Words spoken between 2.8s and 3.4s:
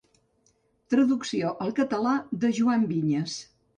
Vinyes.